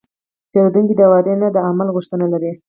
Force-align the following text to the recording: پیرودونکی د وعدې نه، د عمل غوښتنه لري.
پیرودونکی 0.51 0.95
د 0.97 1.01
وعدې 1.11 1.33
نه، 1.41 1.47
د 1.51 1.57
عمل 1.67 1.87
غوښتنه 1.95 2.25
لري. 2.33 2.51